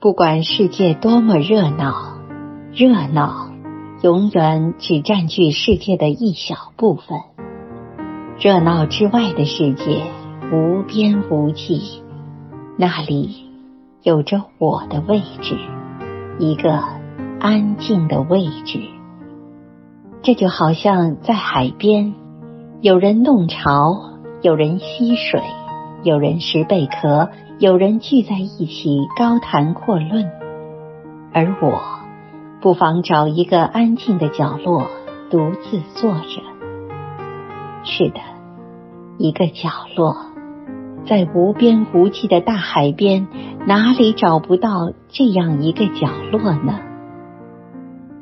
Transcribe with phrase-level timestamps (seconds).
[0.00, 1.92] 不管世界多么热闹，
[2.72, 3.50] 热闹
[4.00, 7.20] 永远只占据世界的一小部分。
[8.38, 10.06] 热闹之外的世界
[10.50, 12.02] 无边无际，
[12.78, 13.44] 那里
[14.02, 15.58] 有着我的位置，
[16.38, 16.82] 一个
[17.38, 18.80] 安静的位置。
[20.22, 22.14] 这就好像在海边，
[22.80, 25.42] 有人弄潮，有人嬉水，
[26.02, 27.30] 有人拾贝壳。
[27.58, 30.30] 有人聚在一起高谈阔论，
[31.30, 31.78] 而我
[32.62, 34.86] 不妨找一个安静的角落
[35.30, 36.40] 独自坐着。
[37.84, 38.20] 是的，
[39.18, 40.16] 一个角落，
[41.04, 43.28] 在无边无际的大海边，
[43.66, 46.80] 哪里找不到这样一个角落呢？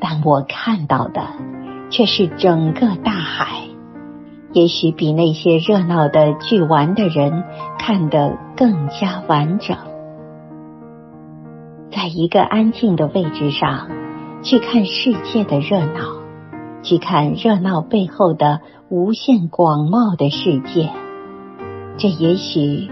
[0.00, 1.22] 但我看到的
[1.90, 3.67] 却是整个大海。
[4.58, 7.44] 也许比那些热闹的去玩的人
[7.78, 9.76] 看得更加完整。
[11.92, 13.88] 在一个安静的位置上，
[14.42, 16.00] 去看世界的热闹，
[16.82, 20.90] 去看热闹背后的无限广袤的世界，
[21.96, 22.90] 这也许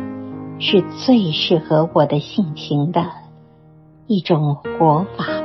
[0.61, 3.07] 是最适合我的性情的
[4.07, 5.36] 一种活法。